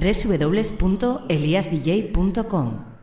[0.00, 2.99] www.eliasdj.com.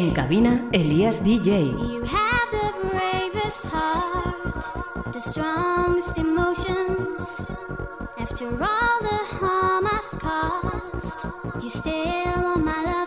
[0.00, 1.74] En cabina, Elías DJ.
[1.78, 7.42] You have the bravest heart, the strongest emotions.
[8.18, 11.26] After all the harm I've caused,
[11.62, 12.99] you still want my love.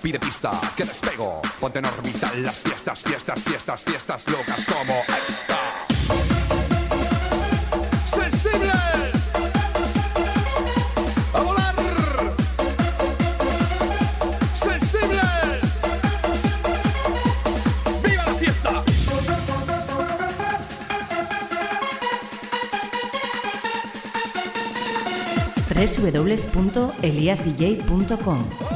[0.00, 1.40] pide pista, que despego.
[1.60, 4.94] Ponte en orbital las fiestas, fiestas, fiestas, fiestas locas como
[5.28, 5.86] esta.
[8.06, 8.72] ¡Sensibles!
[11.34, 11.74] ¡A volar!
[14.54, 15.60] ¡Sensibles!
[18.02, 18.82] ¡Viva la fiesta!
[25.74, 28.69] www.eliasdj.com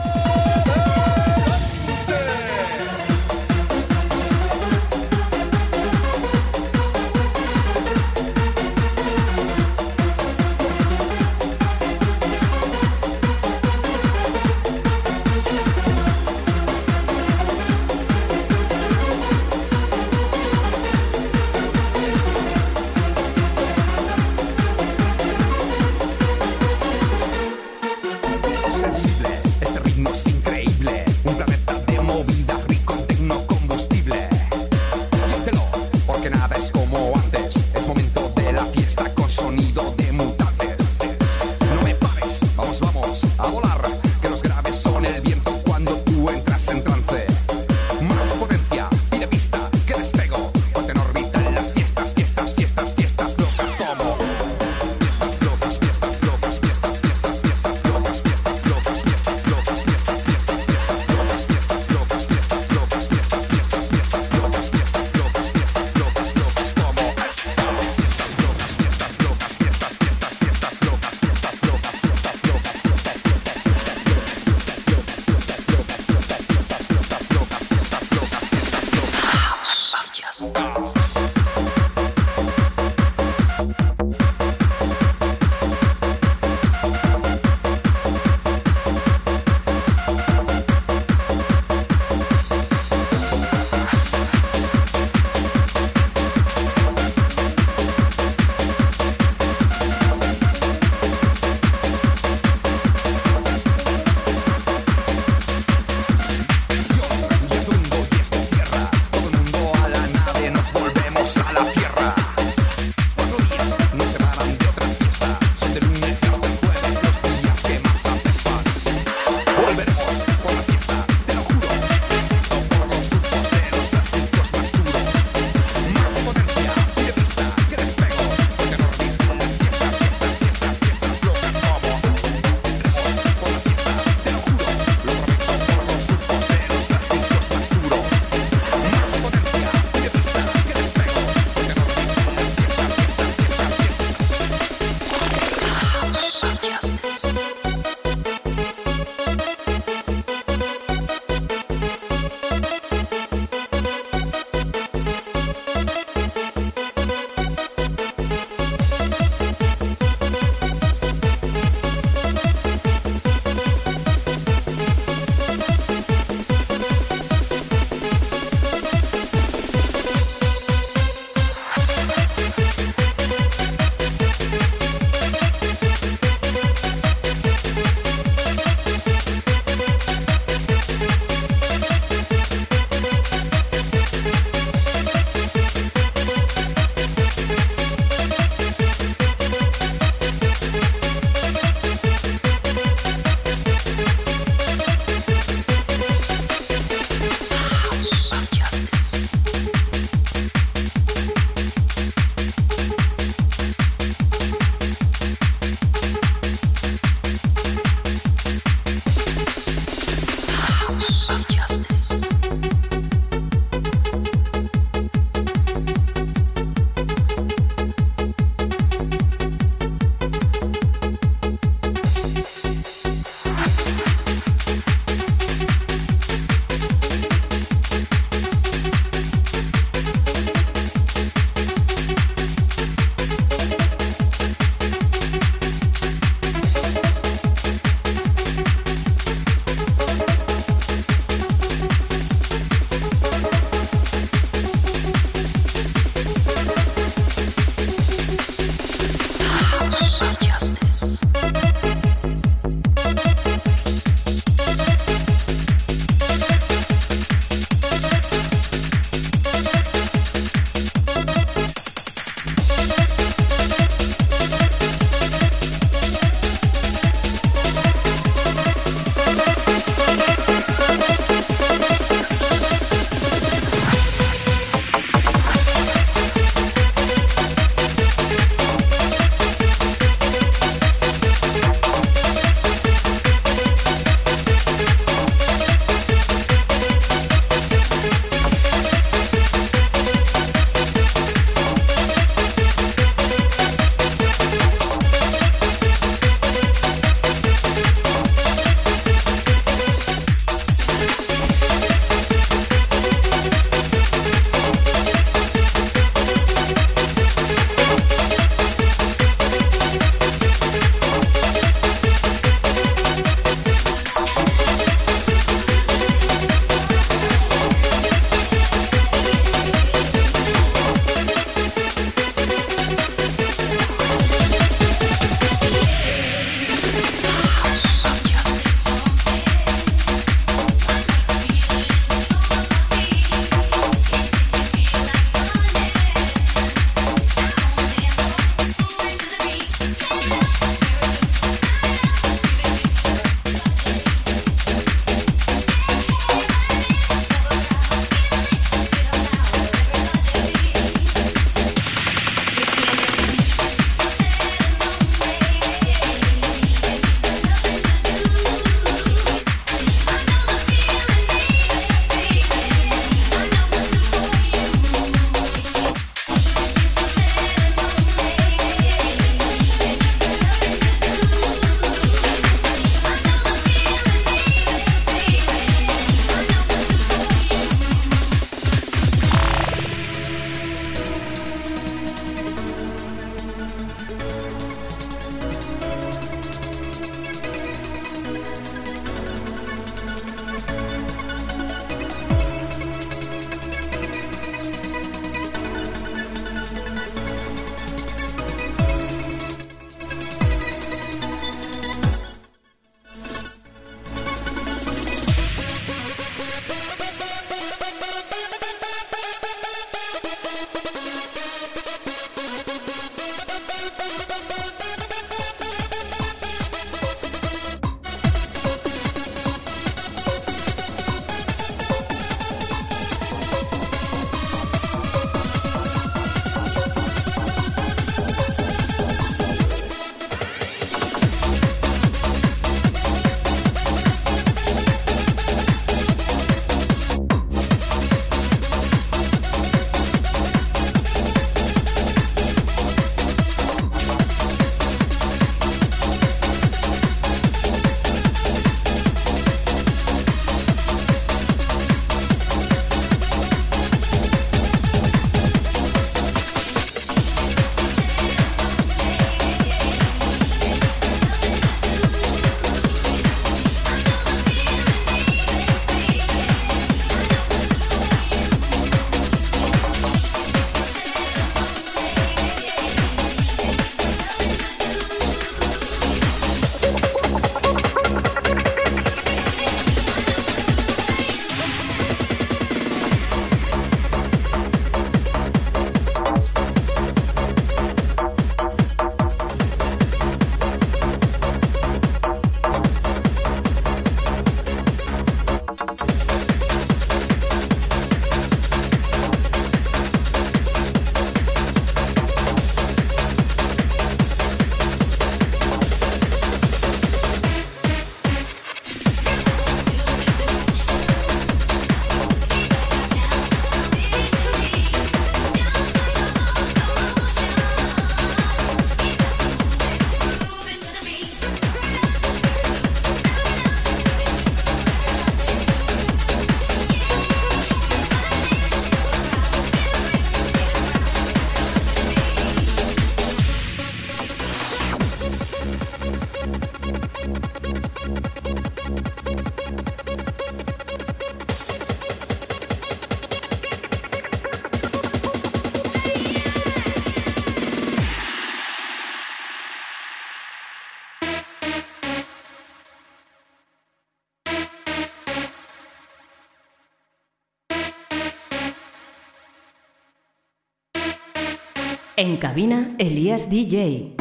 [562.24, 564.13] En cabina, Elías DJ.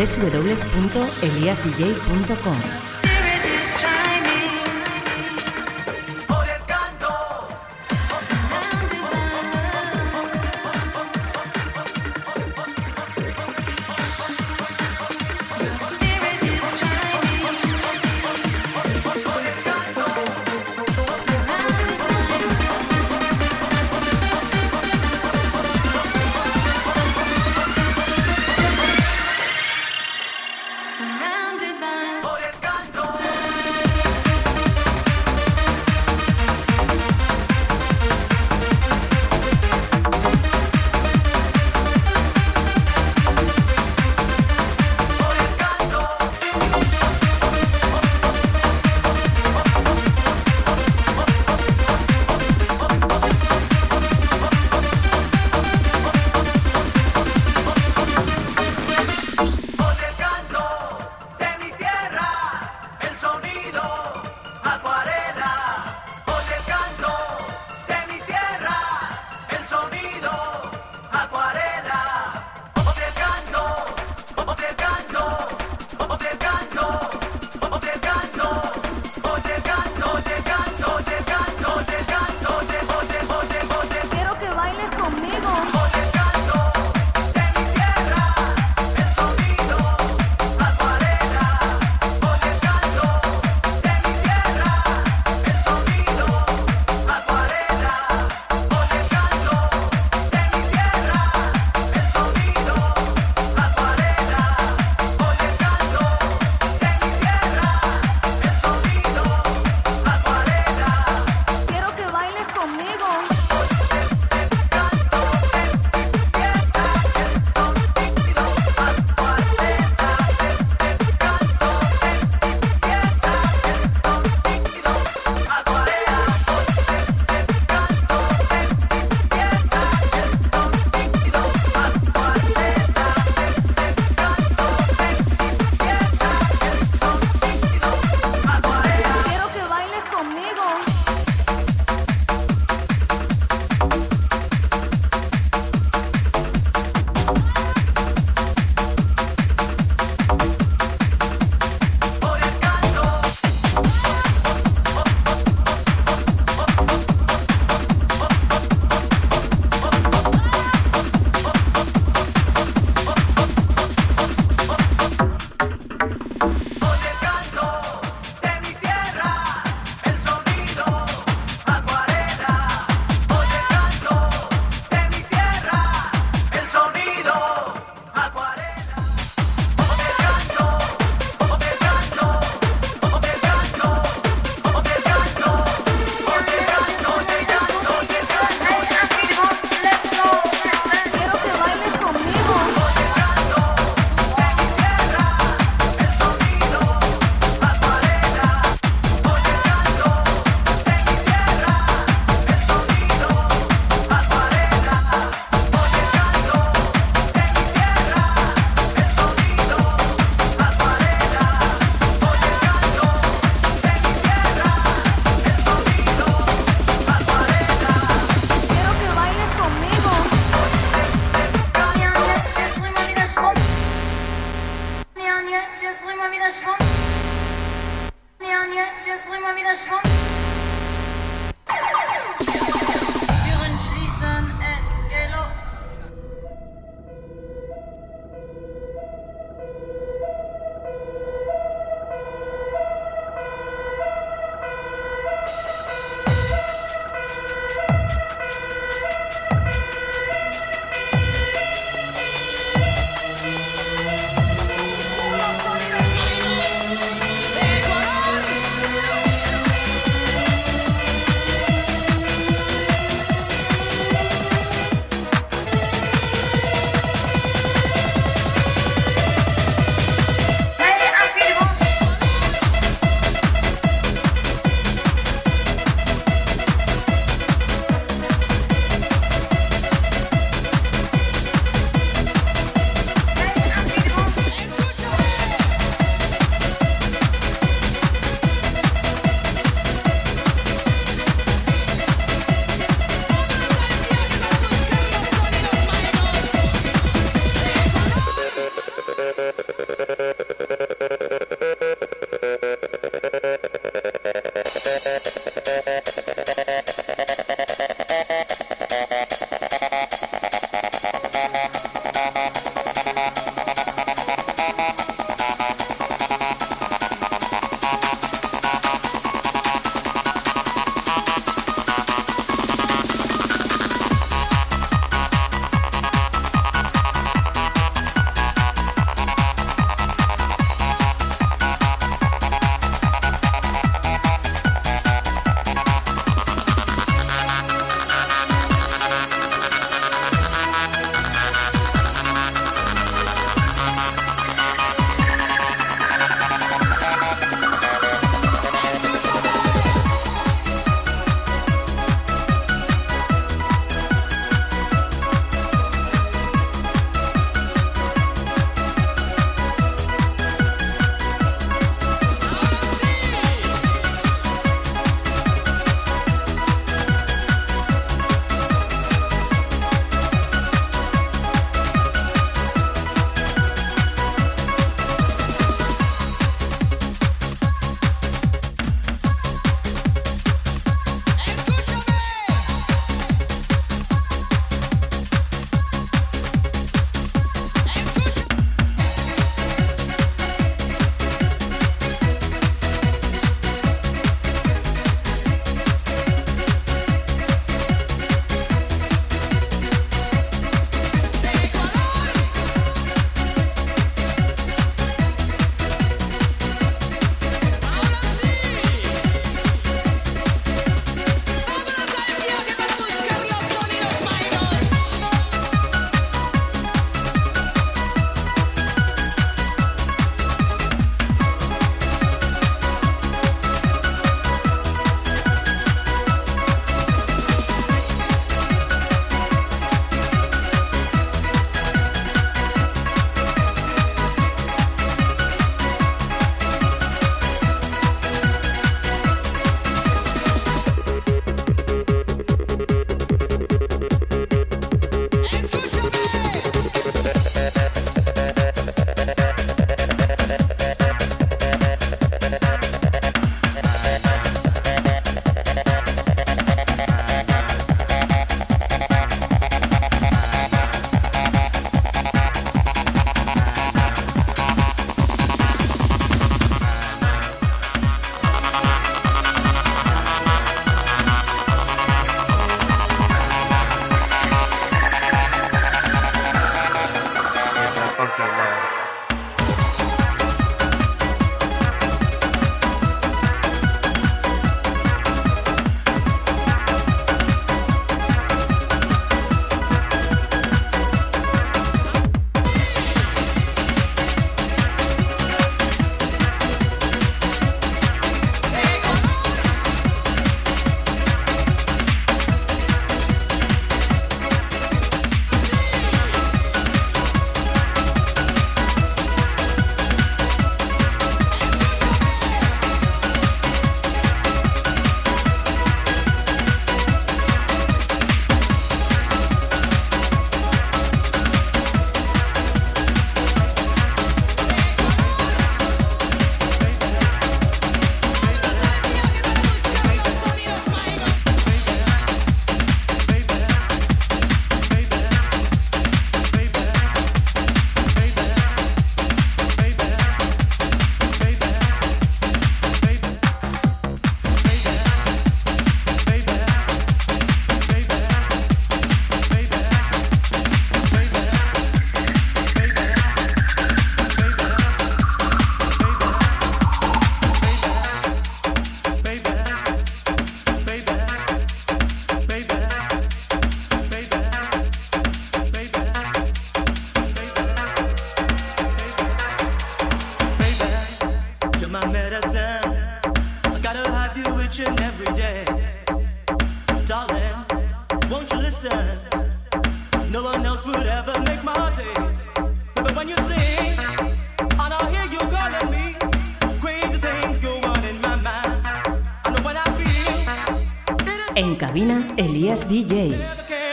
[0.00, 2.89] www.eliasdj.com.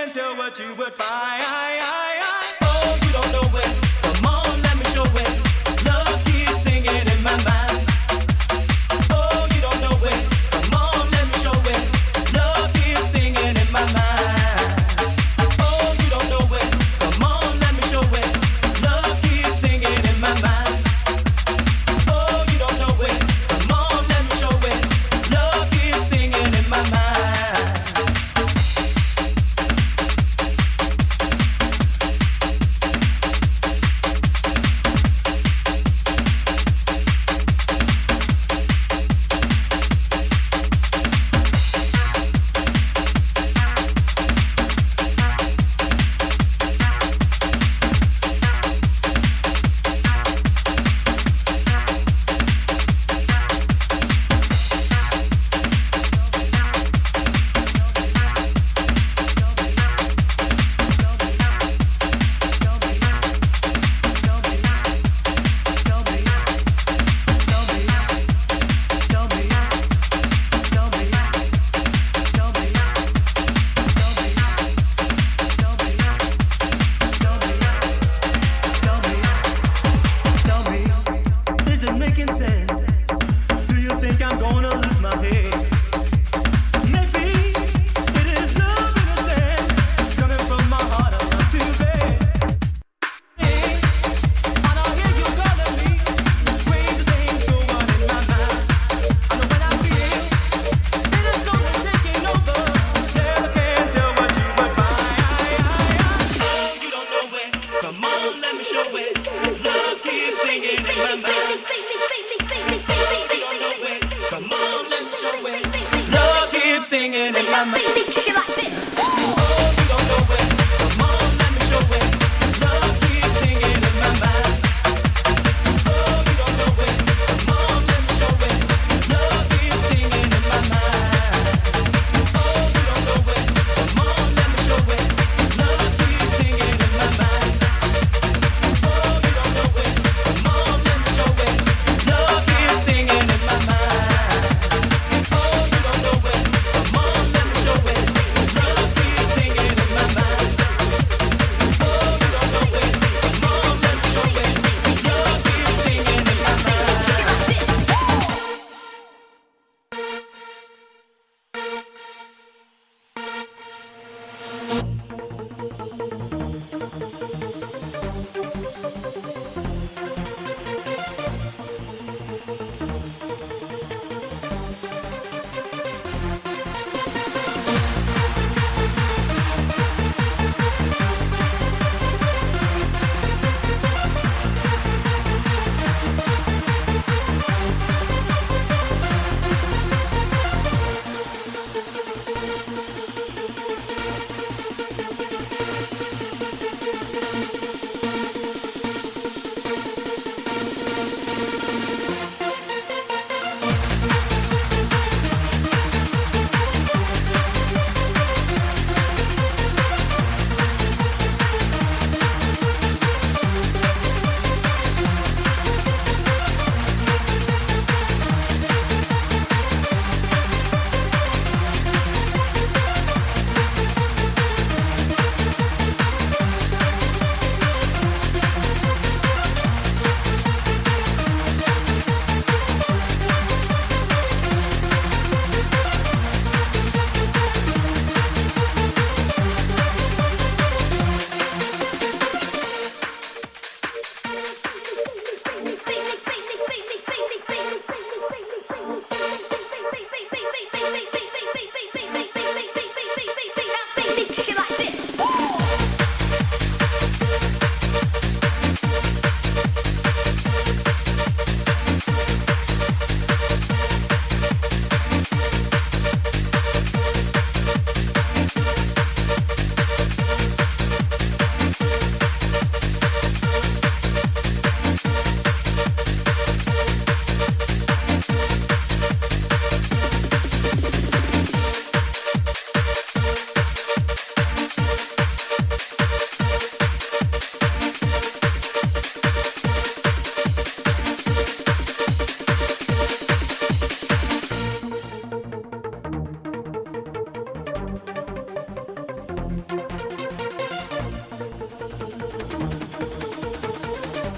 [0.08, 1.04] and tell what you would buy.
[1.04, 2.17] I, I,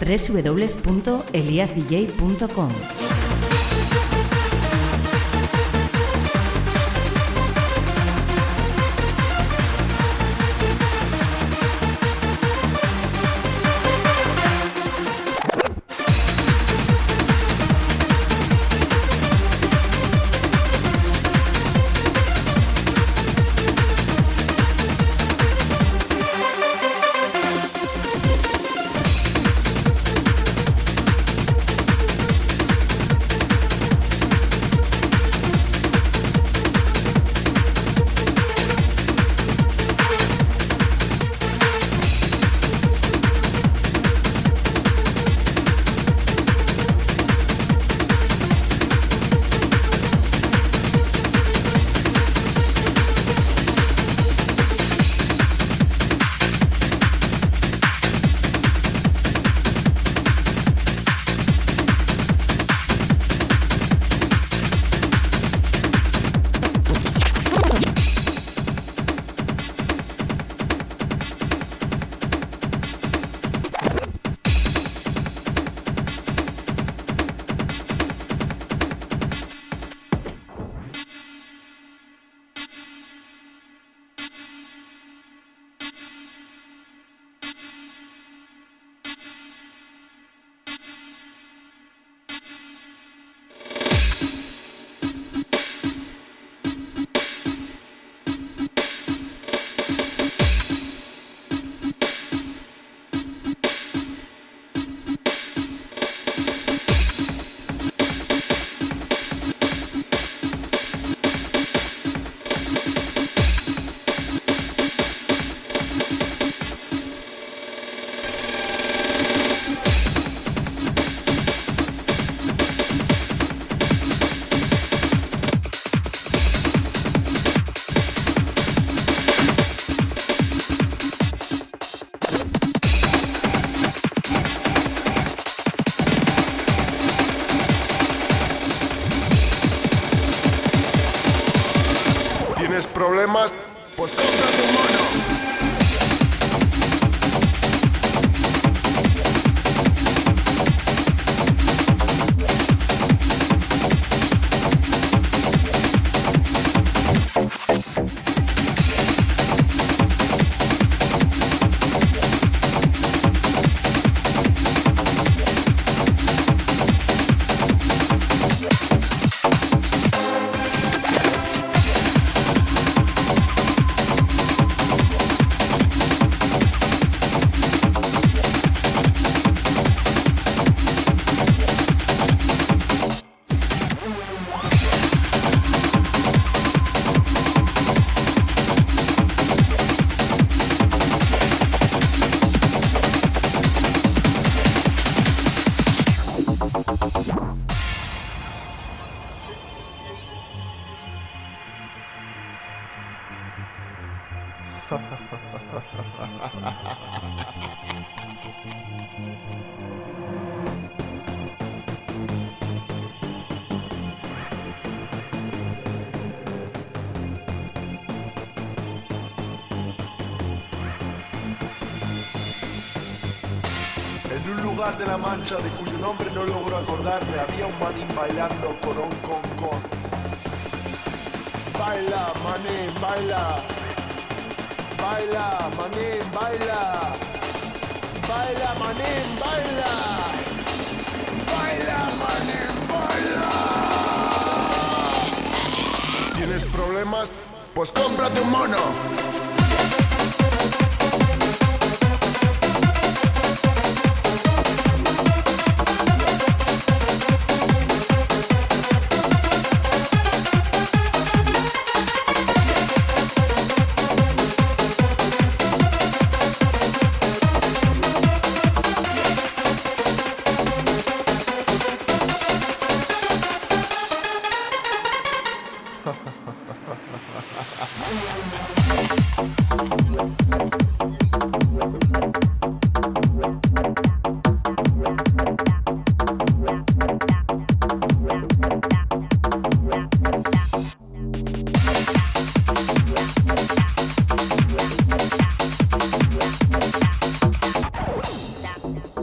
[0.10, 3.09] www.eliasdj.com.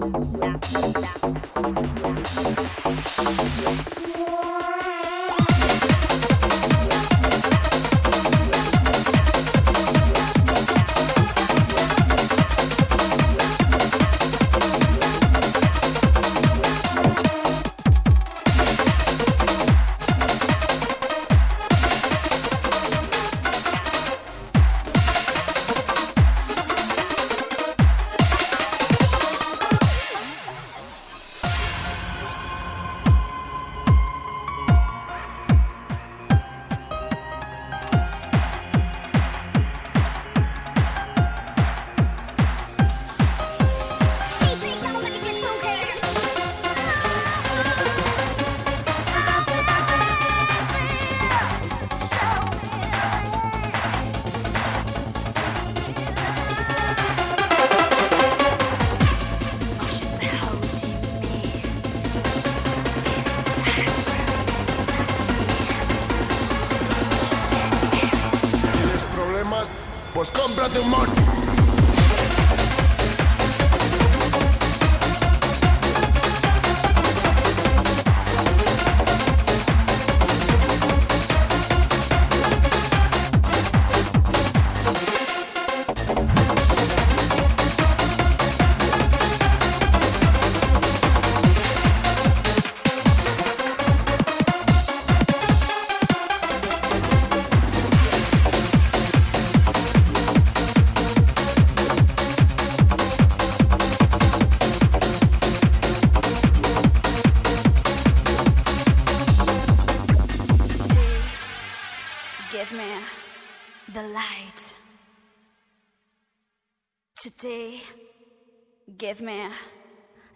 [0.07, 1.26] Yeah, yeah, yeah.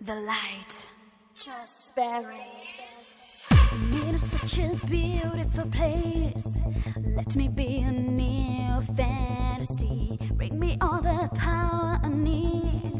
[0.01, 0.89] The light.
[1.35, 2.47] Just it.
[4.15, 6.65] is such a beautiful place.
[6.97, 10.19] Let me be a new fantasy.
[10.33, 12.99] Bring me all the power I need.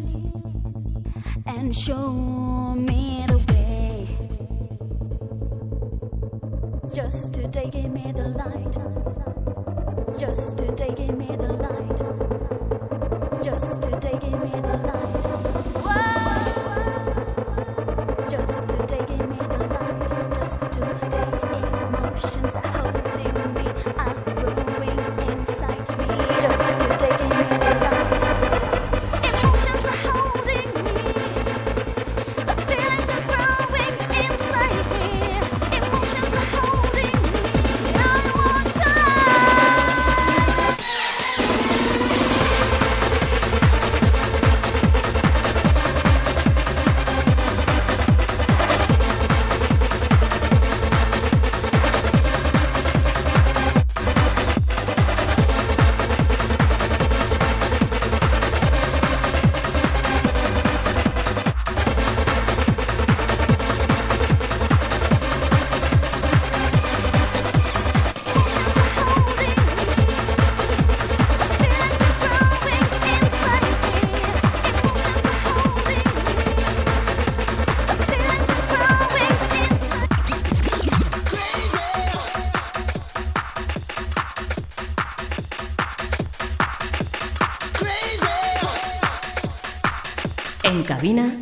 [1.47, 4.07] And show me the way.
[6.95, 8.77] Just today, give me the light.
[10.19, 12.03] Just today, give me the light.
[13.43, 15.20] Just today, give me the light.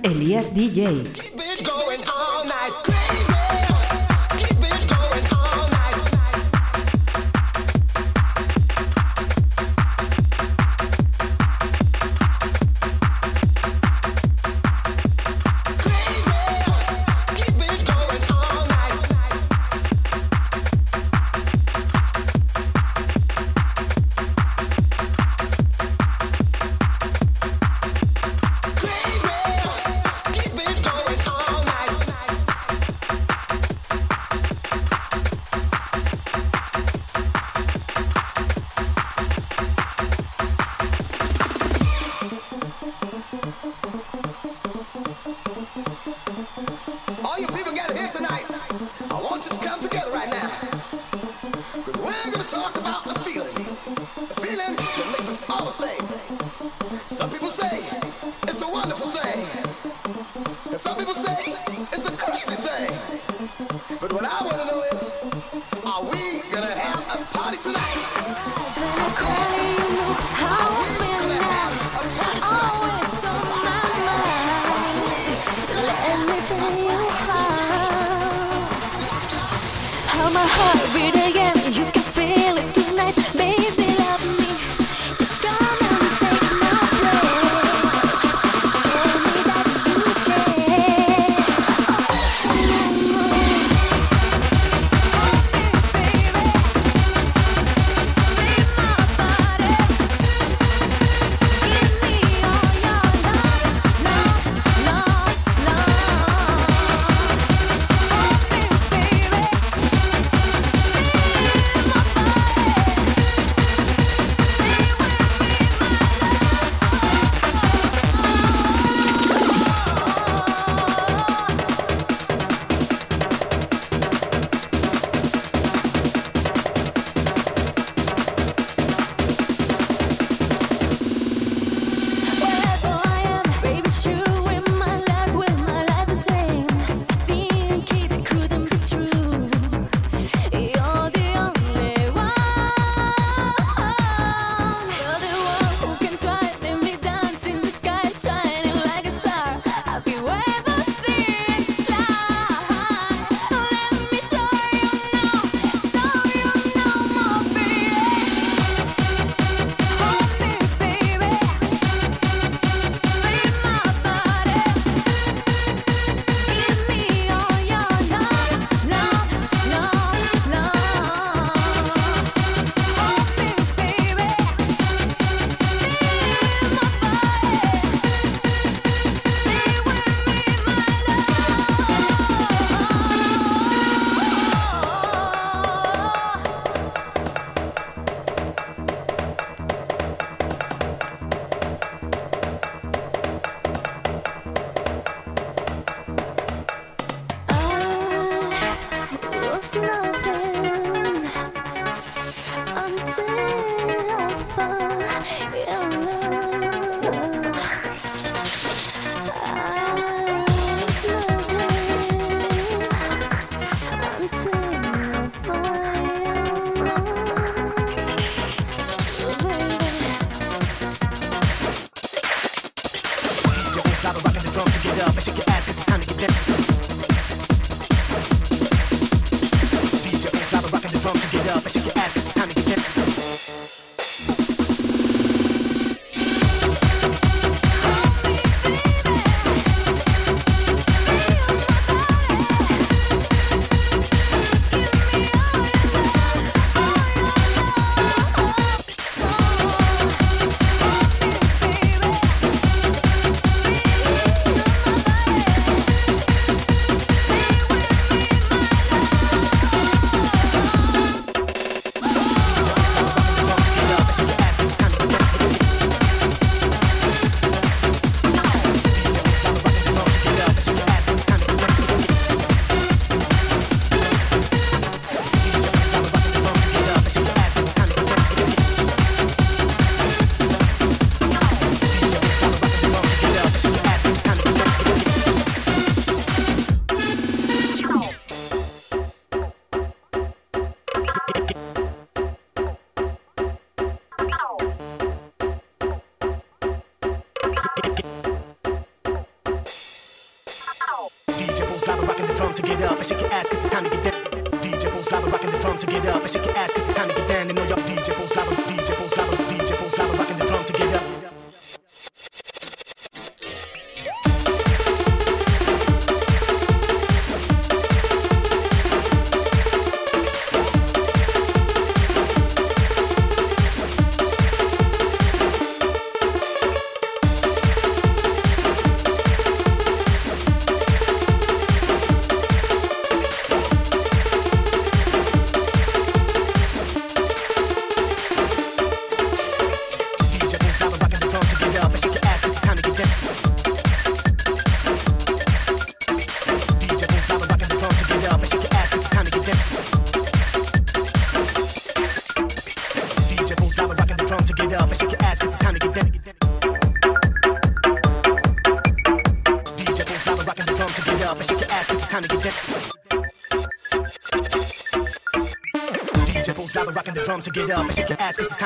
[0.02, 1.27] Elías DJ.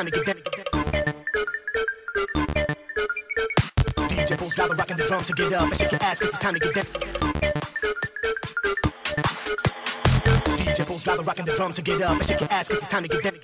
[0.02, 0.36] Time to get down.
[4.08, 6.38] DJ loud and rocking the drums to get up and shake your ass, cause it's
[6.38, 6.84] time to get down.
[10.56, 12.88] DJ loud and rocking the drums to get up and shake your ass, cause it's
[12.88, 13.34] time to get down.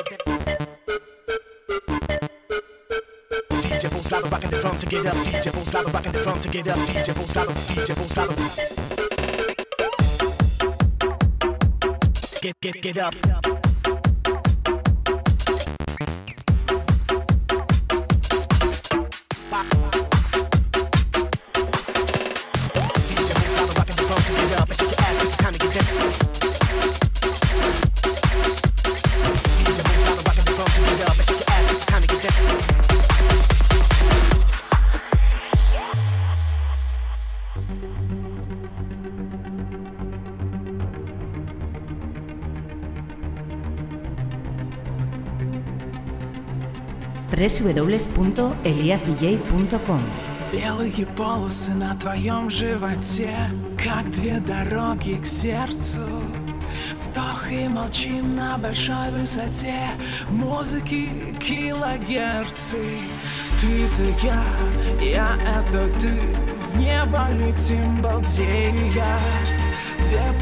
[3.51, 5.15] DJ loud and rocking the drums to get up.
[5.15, 6.79] DJ loud and rocking the drums to get up.
[6.79, 8.39] DJ loud and DJ pulls loud and
[12.41, 13.68] get get get up.
[47.39, 50.03] www.eliasdj.com
[50.53, 56.01] Белые полосы на твоем животе, как две дороги к сердцу.
[57.05, 59.91] Вдох и молчим на большой высоте,
[60.31, 61.09] музыки
[61.39, 62.99] килогерцы.
[63.61, 64.43] Ты-то я,
[65.01, 66.21] я это ты,
[66.73, 69.21] в небо летим, балдея.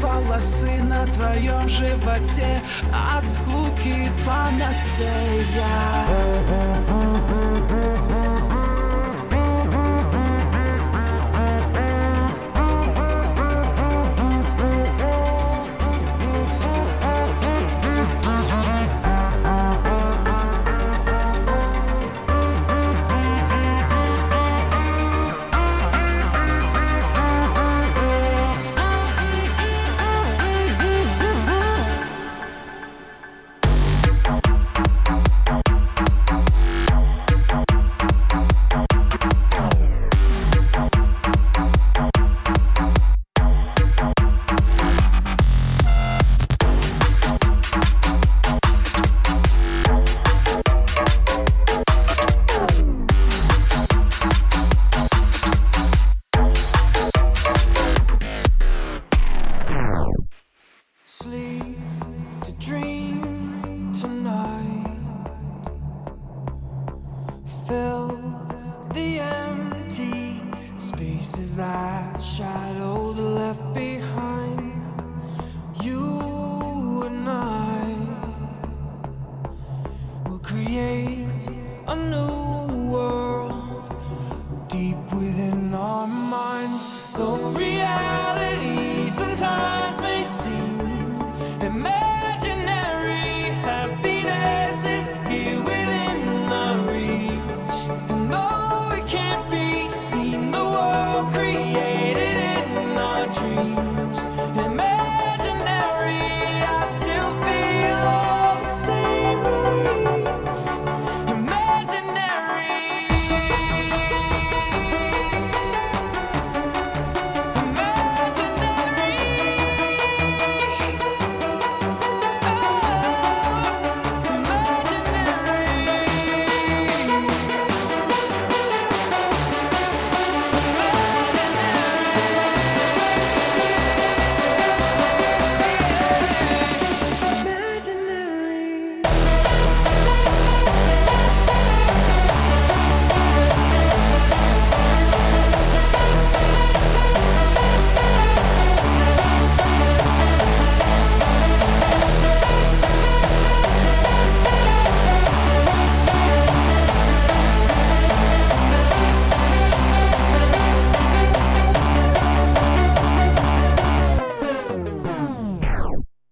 [0.01, 2.61] Полосы на твоем животе
[2.93, 5.67] От скуки панацея